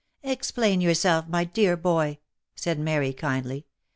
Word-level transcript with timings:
"Explain 0.23 0.81
yourself, 0.81 1.27
my 1.27 1.43
dear 1.43 1.77
boy," 1.77 2.17
said 2.55 2.79
Mary, 2.79 3.13
kindly. 3.13 3.67